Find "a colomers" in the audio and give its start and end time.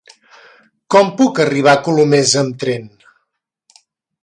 1.77-2.33